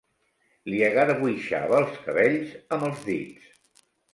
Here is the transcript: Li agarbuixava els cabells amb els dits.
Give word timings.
Li 0.71 0.79
agarbuixava 0.87 1.77
els 1.81 2.01
cabells 2.09 2.57
amb 2.77 2.89
els 2.89 3.07
dits. 3.11 3.87